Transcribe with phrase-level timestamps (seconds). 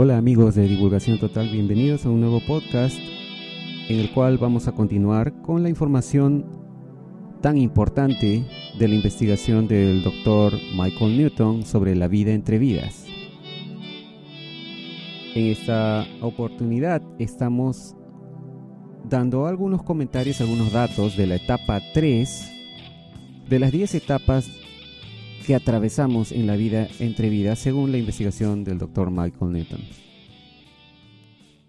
[0.00, 2.96] Hola amigos de Divulgación Total, bienvenidos a un nuevo podcast
[3.88, 6.46] en el cual vamos a continuar con la información
[7.40, 8.44] tan importante
[8.78, 13.06] de la investigación del doctor Michael Newton sobre la vida entre vidas.
[15.34, 17.96] En esta oportunidad estamos
[19.02, 22.52] dando algunos comentarios, algunos datos de la etapa 3
[23.48, 24.48] de las 10 etapas
[25.48, 29.80] que atravesamos en la vida entre vidas según la investigación del doctor Michael Newton.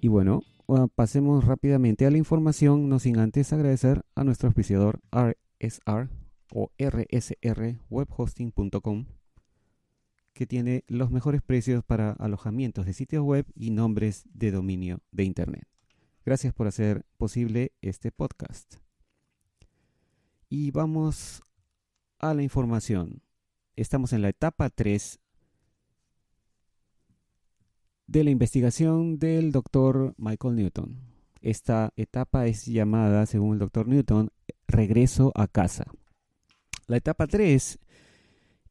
[0.02, 0.44] Y bueno,
[0.96, 6.10] pasemos rápidamente a la información, no sin antes agradecer a nuestro auspiciador RSR
[6.54, 9.06] o rsrwebhosting.com
[10.34, 15.24] que tiene los mejores precios para alojamientos de sitios web y nombres de dominio de
[15.24, 15.70] Internet.
[16.26, 18.76] Gracias por hacer posible este podcast.
[20.50, 21.42] Y vamos
[22.18, 23.22] a la información
[23.82, 25.20] estamos en la etapa 3
[28.08, 30.98] de la investigación del doctor Michael Newton.
[31.42, 34.32] Esta etapa es llamada, según el doctor Newton,
[34.68, 35.86] regreso a casa.
[36.88, 37.80] La etapa 3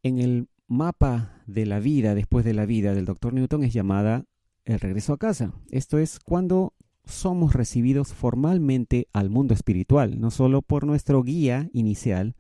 [0.03, 4.25] en el mapa de la vida, después de la vida del doctor Newton, es llamada
[4.65, 5.53] el regreso a casa.
[5.71, 12.37] Esto es cuando somos recibidos formalmente al mundo espiritual, no solo por nuestro guía inicial,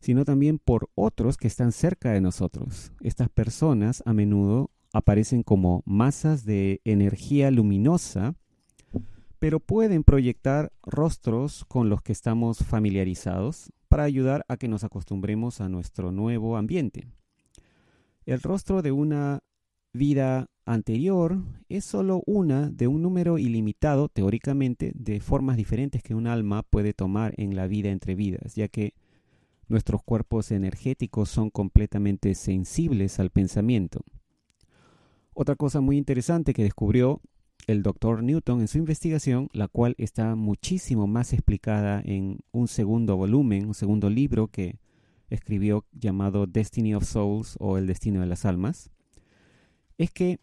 [0.00, 2.92] sino también por otros que están cerca de nosotros.
[3.00, 8.34] Estas personas a menudo aparecen como masas de energía luminosa,
[9.38, 15.60] pero pueden proyectar rostros con los que estamos familiarizados para ayudar a que nos acostumbremos
[15.60, 17.06] a nuestro nuevo ambiente.
[18.24, 19.40] El rostro de una
[19.92, 26.26] vida anterior es solo una de un número ilimitado, teóricamente, de formas diferentes que un
[26.26, 28.94] alma puede tomar en la vida entre vidas, ya que
[29.68, 34.04] Nuestros cuerpos energéticos son completamente sensibles al pensamiento.
[35.34, 37.20] Otra cosa muy interesante que descubrió
[37.66, 43.16] el doctor Newton en su investigación, la cual está muchísimo más explicada en un segundo
[43.16, 44.78] volumen, un segundo libro que
[45.30, 48.90] escribió llamado Destiny of Souls o El Destino de las Almas,
[49.98, 50.38] es que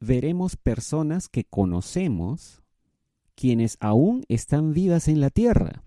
[0.00, 2.62] veremos personas que conocemos
[3.36, 5.84] quienes aún están vivas en la Tierra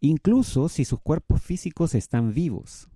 [0.00, 2.88] incluso si sus cuerpos físicos están vivos.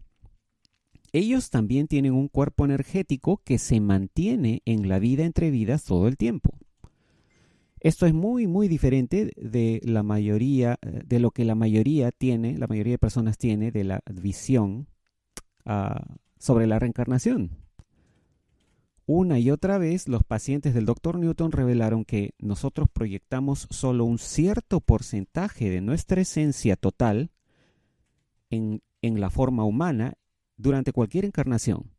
[1.12, 6.08] Ellos también tienen un cuerpo energético que se mantiene en la vida entre vidas todo
[6.08, 6.58] el tiempo.
[7.80, 12.68] Esto es muy, muy diferente de la mayoría, de lo que la mayoría tiene, la
[12.68, 14.86] mayoría de personas tiene de la visión
[15.66, 17.50] ah, sobre la reencarnación.
[19.06, 21.18] Una y otra vez los pacientes del Dr.
[21.18, 27.30] Newton revelaron que nosotros proyectamos solo un cierto porcentaje de nuestra esencia total
[28.50, 30.14] en, en la forma humana
[30.56, 31.90] durante cualquier encarnación.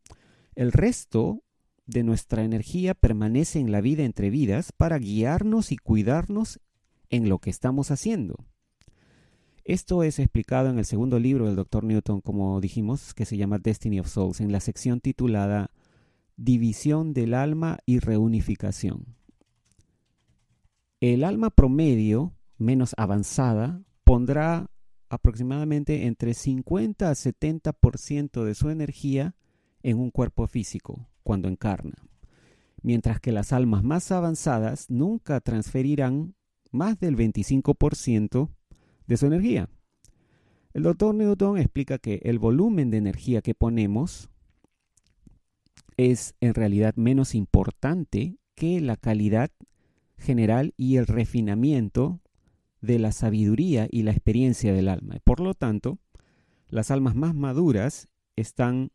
[0.54, 1.42] El resto
[1.86, 6.60] de nuestra energía permanece en la vida entre vidas para guiarnos y cuidarnos
[7.10, 8.46] en lo que estamos haciendo.
[9.64, 11.84] Esto es explicado en el segundo libro del Dr.
[11.84, 15.70] Newton, como dijimos, que se llama Destiny of Souls, en la sección titulada
[16.36, 19.16] división del alma y reunificación.
[21.00, 24.70] El alma promedio, menos avanzada, pondrá
[25.08, 29.34] aproximadamente entre 50 a 70% de su energía
[29.82, 31.94] en un cuerpo físico cuando encarna,
[32.82, 36.34] mientras que las almas más avanzadas nunca transferirán
[36.70, 38.50] más del 25%
[39.06, 39.68] de su energía.
[40.72, 44.28] El doctor Newton explica que el volumen de energía que ponemos
[45.96, 49.50] es en realidad menos importante que la calidad
[50.16, 52.20] general y el refinamiento
[52.80, 55.16] de la sabiduría y la experiencia del alma.
[55.24, 55.98] Por lo tanto,
[56.68, 58.90] las almas más maduras están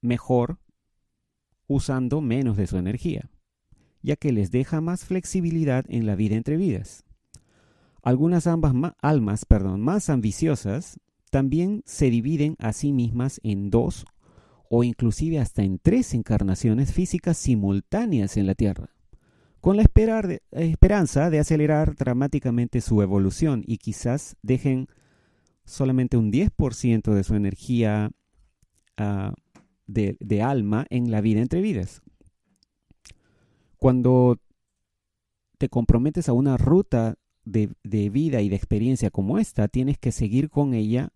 [0.00, 0.58] mejor
[1.66, 3.30] usando menos de su energía,
[4.02, 7.04] ya que les deja más flexibilidad en la vida entre vidas.
[8.02, 10.98] Algunas ambas almas perdón, más ambiciosas
[11.30, 14.04] también se dividen a sí mismas en dos
[14.72, 18.90] o inclusive hasta en tres encarnaciones físicas simultáneas en la Tierra,
[19.60, 24.86] con la esperanza de acelerar dramáticamente su evolución y quizás dejen
[25.64, 28.12] solamente un 10% de su energía
[28.96, 29.34] ah,
[29.88, 32.00] de, alma en la vida entre vidas.
[33.76, 34.38] Cuando
[35.58, 40.12] te comprometes a una ruta de, de vida y de experiencia como esta, tienes que
[40.12, 41.12] seguir con ella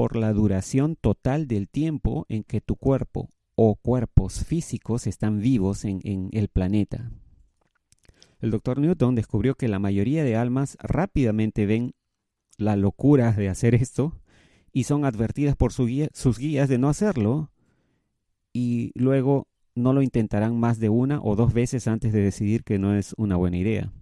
[0.00, 5.84] por la duración total del tiempo en que tu cuerpo o cuerpos físicos están vivos
[5.84, 7.10] en, el planeta.
[8.40, 11.92] El doctor Newton descubrió que la mayoría de almas rápidamente ven
[12.56, 14.18] la locura de hacer esto
[14.72, 17.50] y son advertidas por sus guías de no hacerlo
[18.54, 22.78] y luego no lo intentarán más de una o dos veces antes de decidir que
[22.78, 23.92] no es una buena idea.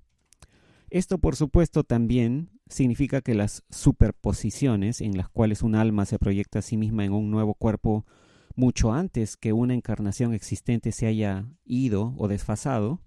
[0.91, 6.61] Esto, por supuesto, también significa que las superposiciones en las cuales un alma se proyecta
[6.61, 8.07] a sí misma en un nuevo cuerpo
[8.55, 13.01] mucho antes que una encarnación existente se haya ido o desfasado,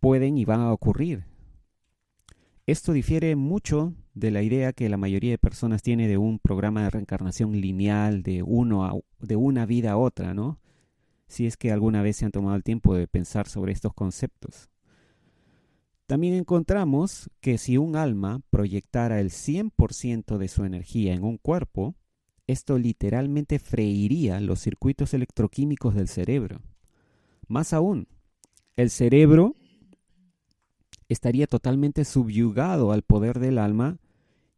[0.00, 1.24] pueden y van a ocurrir.
[2.66, 6.82] Esto difiere mucho de la idea que la mayoría de personas tiene de un programa
[6.82, 8.44] de reencarnación lineal de
[9.20, 10.58] de una vida a otra, ¿no?
[11.28, 14.68] Si es que alguna vez se han tomado el tiempo de pensar sobre estos conceptos.
[16.08, 21.96] También encontramos que si un alma proyectara el 100% de su energía en un cuerpo,
[22.46, 26.62] esto literalmente freiría los circuitos electroquímicos del cerebro.
[27.46, 28.08] Más aún,
[28.74, 29.54] el cerebro
[31.10, 33.98] estaría totalmente subyugado al poder del alma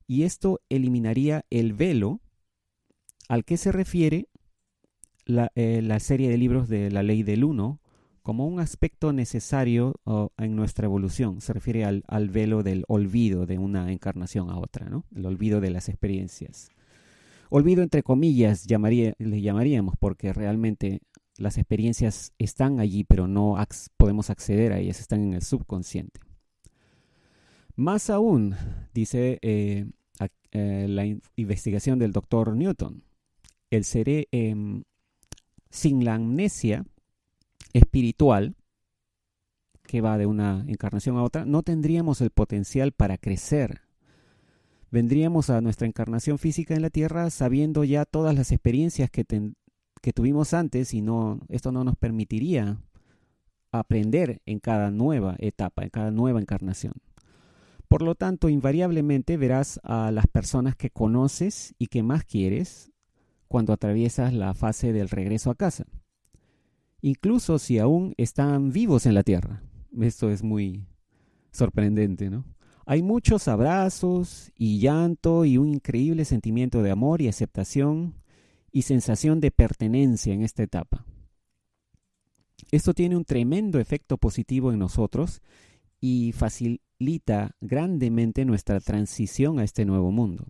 [0.07, 2.21] y esto eliminaría el velo
[3.29, 4.29] al que se refiere
[5.25, 7.81] la, eh, serie de libros de la ley del uno
[8.31, 9.97] como un aspecto necesario
[10.39, 11.41] en nuestra evolución.
[11.41, 15.05] Se refiere al, al, velo del olvido de una encarnación a otra, ¿no?
[15.17, 16.71] el olvido de las experiencias
[17.49, 21.01] olvido entre comillas llamaría, le llamaríamos, porque realmente
[21.39, 23.57] las experiencias están allí, pero no
[23.97, 26.21] podemos acceder a ellas, están en el subconsciente.
[27.75, 28.55] Más aún,
[28.95, 29.87] dice eh,
[30.53, 31.05] eh, la
[31.35, 33.03] investigación del doctor Newton,
[33.71, 34.85] el ser em,
[35.69, 36.87] sin la amnesia
[37.73, 38.57] espiritual,
[39.85, 43.83] que va de una encarnación a otra, no tendríamos el potencial para crecer
[44.91, 49.25] vendríamos a nuestra encarnación física en la Tierra sabiendo ya todas las experiencias que,
[50.03, 52.79] que tuvimos antes y no, esto no nos permitiría
[53.73, 56.95] aprender en cada nueva etapa, en cada nueva encarnación.
[57.89, 62.93] Por lo tanto, invariablemente verás a las personas que conoces y que más quieres
[63.49, 65.87] cuando atraviesas la fase del regreso a casa.
[67.03, 69.63] Incluso si aún están vivos en la tierra.
[70.01, 70.87] Esto es muy
[71.51, 72.45] sorprendente, ¿no?
[72.87, 78.15] Hay muchos abrazos y llanto y un increíble sentimiento de amor y aceptación
[78.73, 81.05] y sensación de pertenencia en esta etapa.
[82.73, 85.41] Esto tiene un tremendo efecto positivo en nosotros
[86.01, 90.47] y facilita grandemente nuestra transición a este nuevo mundo.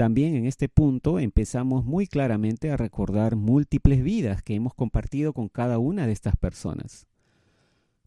[0.00, 5.48] También en este punto empezamos muy claramente a recordar múltiples vidas que hemos compartido con
[5.48, 7.06] cada una de estas personas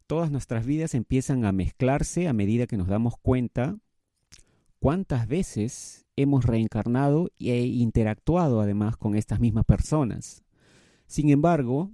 [0.08, 3.78] todas nuestras vidas empiezan a mezclarse a medida que nos damos cuenta
[4.80, 10.44] cuántas veces hemos reencarnado e interactuado además con estas mismas personas.
[11.08, 11.90] Sin embargo,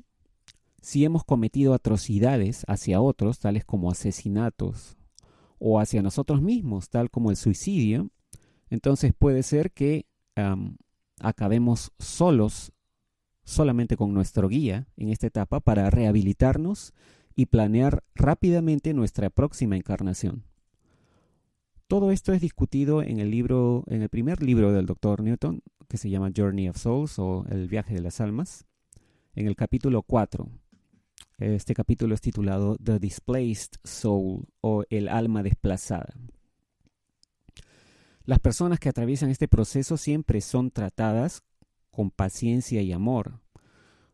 [0.81, 4.97] si hemos cometido atrocidades hacia otros, tales como asesinatos,
[5.57, 8.09] o hacia nosotros mismos, tal como el suicidio,
[8.69, 10.05] entonces puede ser que
[11.19, 12.71] acabemos solos,
[13.43, 16.93] solamente con nuestro guía en esta etapa, para rehabilitarnos
[17.35, 20.43] y planear rápidamente nuestra próxima encarnación.
[21.87, 25.23] Todo esto es discutido en el libro, en el primer libro del Dr.
[25.23, 28.65] Newton, que se llama Journey of Souls o El viaje de las almas,
[29.33, 30.47] en el capítulo 4.
[31.39, 36.13] Este capítulo es titulado The Displaced Soul o El alma desplazada.
[38.25, 41.41] Las personas que atraviesan este proceso siempre son tratadas
[41.91, 43.39] con paciencia y amor,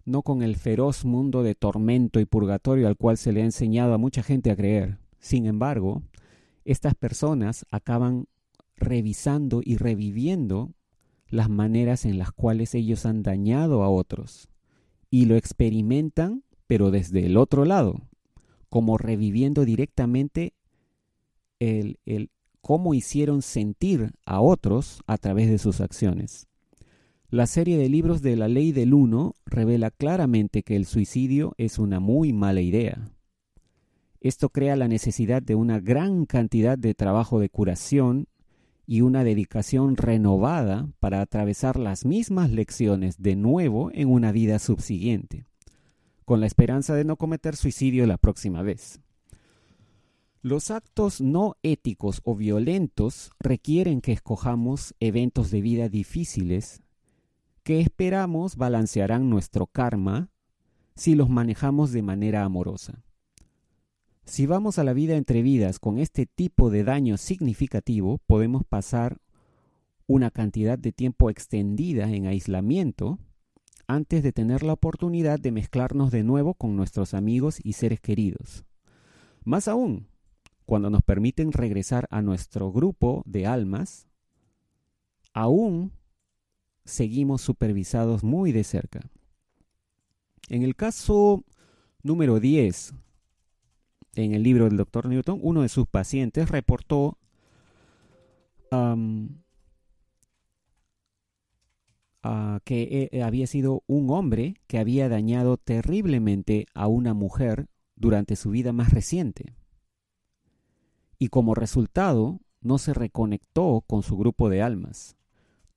[0.06, 3.94] no con el feroz mundo de tormento y purgatorio al cual se le ha enseñado
[3.94, 4.98] a mucha gente a creer.
[5.20, 6.04] Sin embargo,
[6.64, 8.28] estas personas acaban
[8.78, 10.74] revisando y reviviendo
[11.28, 14.48] las maneras en las cuales ellos han dañado a otros
[15.10, 18.02] y lo experimentan pero desde el otro lado,
[18.70, 20.54] como reviviendo directamente
[21.60, 22.32] el, el
[22.66, 26.48] cómo hicieron sentir a otros a través de sus acciones.
[27.30, 31.78] La serie de libros de la ley del uno revela claramente que el suicidio es
[31.78, 33.12] una muy mala idea.
[34.20, 38.26] Esto crea la necesidad de una gran cantidad de trabajo de curación
[38.88, 45.46] y una dedicación renovada para atravesar las mismas lecciones de nuevo en una vida subsiguiente,
[46.26, 49.05] con la esperanza de no cometer suicidio la próxima vez.
[50.46, 56.84] Los actos no éticos o violentos requieren que escojamos eventos de vida difíciles
[57.64, 60.30] que esperamos balancearán nuestro karma
[60.96, 63.04] si los manejamos de manera amorosa.
[64.24, 69.18] Si vamos a la vida entre vidas con este tipo de daño significativo, podemos pasar
[70.06, 73.18] una cantidad de tiempo extendida en aislamiento
[73.88, 78.64] antes de tener la oportunidad de mezclarnos de nuevo con nuestros amigos y seres queridos.
[79.44, 80.08] Más aún,
[80.66, 84.08] cuando nos permiten regresar a nuestro grupo de almas,
[85.34, 85.92] aún
[86.86, 89.02] seguimos supervisados muy de cerca.
[90.50, 91.44] En el caso
[92.04, 92.94] número 10,
[94.16, 97.18] en el libro del doctor Newton, uno de sus pacientes reportó
[102.64, 108.50] que eh, había sido un hombre que había dañado terriblemente a una mujer durante su
[108.50, 109.54] vida más reciente.
[111.18, 115.16] Y como resultado, no se reconectó con su grupo de almas.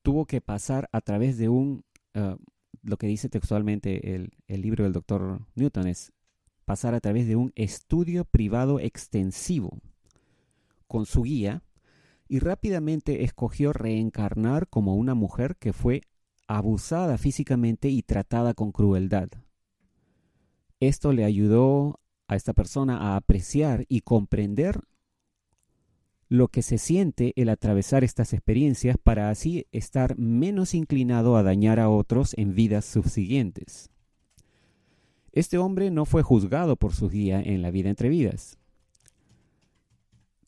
[0.02, 2.36] Tuvo que pasar a través de un, ah,
[2.82, 6.12] lo que dice textualmente el, el libro del doctor Newton es
[6.64, 9.78] pasar a través de un estudio privado extensivo
[10.86, 11.62] con su guía
[12.28, 16.02] y rápidamente escogió reencarnar como una mujer que fue
[16.46, 19.28] abusada físicamente y tratada con crueldad.
[20.80, 24.80] Esto le ayudó a esta persona a apreciar y comprender
[26.28, 31.80] lo que se siente el atravesar estas experiencias para así estar menos inclinado a dañar
[31.80, 33.90] a otros en vidas subsiguientes.
[35.32, 38.58] Este hombre no fue juzgado por su guía en la vida entre vidas.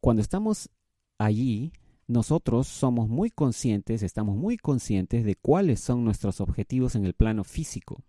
[0.00, 0.70] Cuando estamos
[1.18, 1.72] allí,
[2.06, 7.44] nosotros somos muy conscientes, estamos muy conscientes de cuáles son nuestros objetivos en el plano
[7.44, 8.02] físico.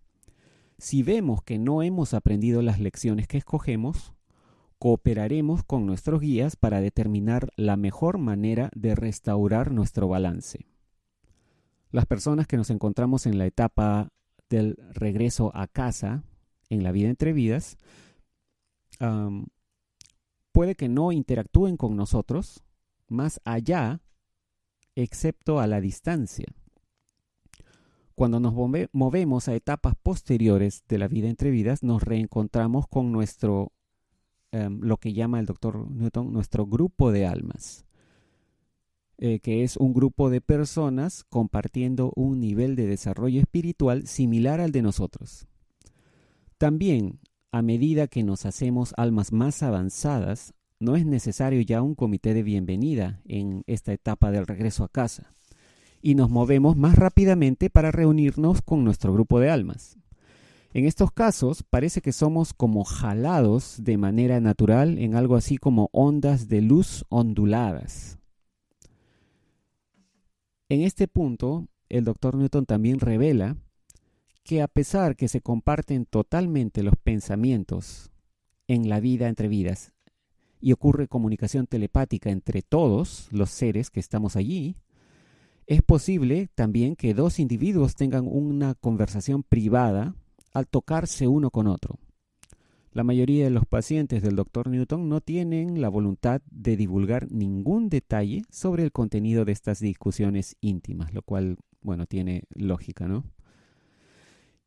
[0.77, 4.13] Si vemos que no hemos aprendido las lecciones que escogemos,
[4.81, 10.65] cooperaremos con nuestros guías para determinar la mejor manera de restaurar nuestro balance.
[11.91, 14.09] Las personas que nos encontramos en la etapa
[14.49, 16.23] del regreso a casa,
[16.69, 17.77] en la vida entre vidas,
[20.51, 22.63] puede que no interactúen con nosotros,
[23.07, 24.01] más allá,
[24.95, 26.47] excepto a la distancia.
[28.15, 28.55] Cuando nos
[28.93, 33.73] movemos a etapas posteriores de la vida entre vidas, nos reencontramos con nuestro,
[34.51, 37.85] em, lo que llama el doctor Newton, nuestro grupo de almas,
[39.17, 44.71] eh, que es un grupo de personas compartiendo un nivel de desarrollo espiritual similar al
[44.71, 45.47] de nosotros.
[46.57, 47.19] También,
[47.51, 52.43] a medida que nos hacemos almas más avanzadas, no es necesario ya un comité de
[52.43, 55.33] bienvenida en esta etapa del regreso a casa
[56.01, 59.97] y nos movemos más rápidamente para reunirnos con nuestro grupo de almas.
[60.73, 65.89] En estos casos parece que somos como jalados de manera natural en algo así como
[65.91, 68.19] ondas de luz onduladas.
[70.69, 73.57] En este punto, el doctor Newton también revela
[74.43, 78.09] que a pesar que se comparten totalmente los pensamientos
[78.67, 79.91] en la vida entre vidas,
[80.61, 84.77] y ocurre comunicación telepática entre todos los seres que estamos allí,
[85.67, 90.15] es posible también que dos individuos tengan una conversación privada
[90.51, 91.99] al tocarse uno con otro.
[92.93, 94.67] La mayoría de los pacientes del Dr.
[94.67, 100.57] Newton no tienen la voluntad de divulgar ningún detalle sobre el contenido de estas discusiones
[100.59, 103.23] íntimas, lo cual, bueno, tiene lógica, ¿no?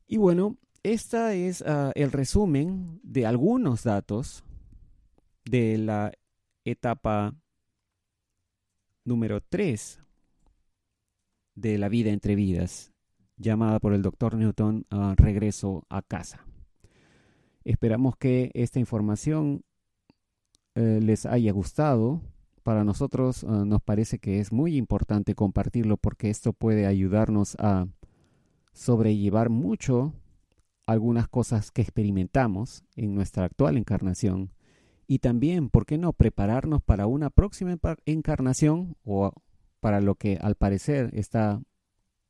[0.07, 4.43] Y bueno, este es ah, el resumen de algunos datos
[5.43, 6.11] de la
[6.63, 7.35] etapa
[9.03, 9.99] número 3
[11.53, 12.91] de la vida entre vidas,
[13.37, 16.45] llamada por el doctor Newton a regreso a casa.
[17.63, 19.63] Esperamos que esta información
[20.75, 22.21] eh, les haya gustado.
[22.63, 27.87] Para nosotros eh, nos parece que es muy importante compartirlo porque esto puede ayudarnos a
[28.73, 30.13] sobrellevar mucho
[30.85, 34.51] algunas cosas que experimentamos en nuestra actual encarnación
[35.07, 39.31] y también, ¿por qué no?, prepararnos para una próxima encarnación o
[39.79, 41.61] para lo que al parecer está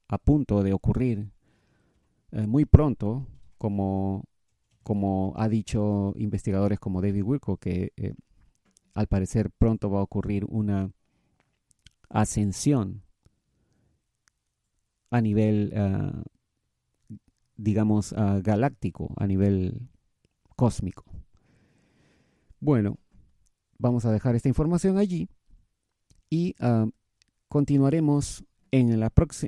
[0.07, 1.31] a punto de ocurrir
[2.31, 4.25] eh, muy pronto, como,
[4.83, 8.13] como ha dicho investigadores como David Wilco, que eh,
[8.93, 10.91] al parecer pronto va a ocurrir una
[12.09, 13.03] ascensión
[15.09, 16.23] a nivel, ah,
[17.55, 19.87] digamos, galáctico, a nivel
[20.55, 21.05] cósmico.
[22.59, 22.97] Bueno,
[23.77, 25.29] vamos a dejar esta información allí
[26.29, 26.55] y
[27.47, 28.43] continuaremos
[28.77, 28.89] en,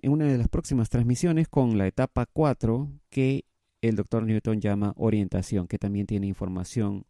[0.10, 3.43] una de las próximas transmisiones con la etapa 4 que
[3.81, 7.05] el doctor Newton llama orientación, que también tiene información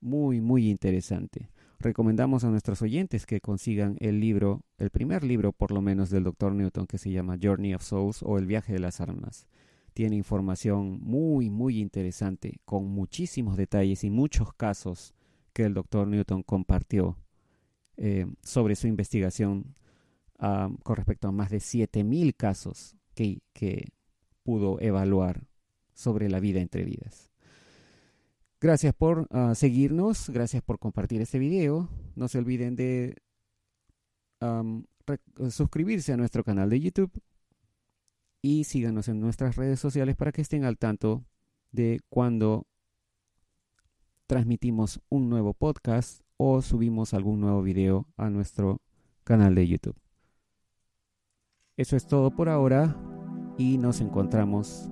[0.00, 1.50] muy, muy interesante.
[1.80, 6.22] Recomendamos a nuestros oyentes que consigan el libro, el primer libro por lo menos del
[6.22, 9.48] doctor Newton que se llama Journey of Souls o El viaje de las almas.
[9.92, 15.14] Tiene información muy, muy interesante, con muchísimos detalles y muchos casos
[15.52, 17.16] que el doctor Newton compartió
[17.96, 19.74] eh, sobre su investigación
[20.40, 23.92] con respecto a más de 7.000 casos que, que
[24.42, 25.46] pudo evaluar
[25.92, 27.30] sobre la vida entre vidas.
[28.60, 31.88] Gracias por ah, seguirnos, gracias por compartir este video.
[32.14, 33.16] No se olviden de
[35.50, 37.10] suscribirse a nuestro canal de YouTube
[38.42, 41.24] y síganos en nuestras redes sociales para que estén al tanto
[41.72, 42.66] de cuando
[44.26, 48.80] transmitimos un nuevo podcast o subimos algún nuevo video a nuestro
[49.24, 50.09] canal de YouTube.
[51.80, 52.94] Eso es todo por ahora
[53.56, 54.90] y nos encontramos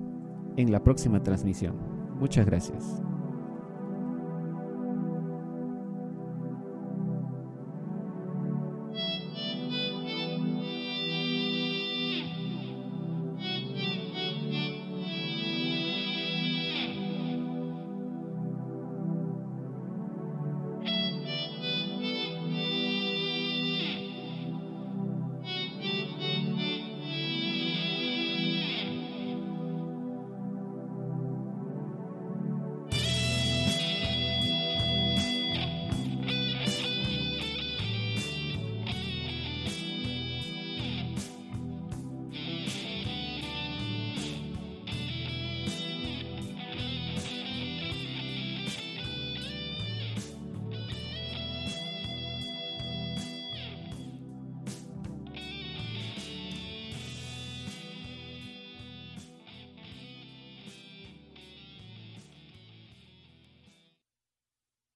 [0.57, 1.75] en la próxima transmisión.
[2.19, 3.03] Muchas gracias.